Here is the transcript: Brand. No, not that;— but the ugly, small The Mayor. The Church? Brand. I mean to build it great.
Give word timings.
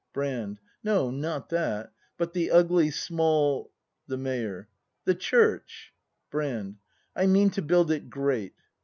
Brand. 0.13 0.57
No, 0.83 1.11
not 1.11 1.49
that;— 1.49 1.93
but 2.17 2.33
the 2.33 2.49
ugly, 2.49 2.89
small 2.89 3.69
The 4.07 4.17
Mayor. 4.17 4.67
The 5.05 5.13
Church? 5.13 5.93
Brand. 6.31 6.77
I 7.15 7.27
mean 7.27 7.51
to 7.51 7.61
build 7.61 7.91
it 7.91 8.09
great. 8.09 8.55